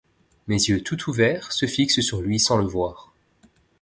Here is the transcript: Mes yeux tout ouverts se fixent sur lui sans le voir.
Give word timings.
Mes 0.47 0.55
yeux 0.55 0.81
tout 0.81 1.11
ouverts 1.11 1.51
se 1.51 1.67
fixent 1.67 2.01
sur 2.01 2.21
lui 2.23 2.39
sans 2.39 2.57
le 2.57 2.65
voir. 2.65 3.13